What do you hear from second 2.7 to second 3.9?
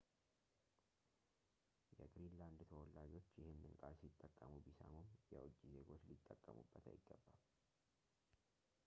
ተወላጆች ይህንን